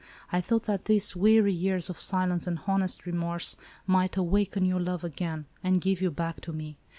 [0.31, 3.55] I thought that these weary years of silence and honest remorse
[3.85, 6.75] might awa ken your love again, and give you back to me.